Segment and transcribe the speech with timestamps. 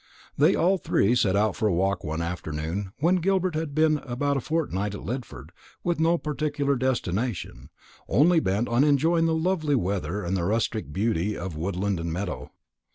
[0.35, 4.35] They all three set out for a walk one afternoon, when Gilbert had been about
[4.35, 5.51] a fortnight at Lidford,
[5.83, 7.69] with no particular destination,
[8.07, 12.49] only bent on enjoying the lovely weather and the rustic beauty of woodland and meadow.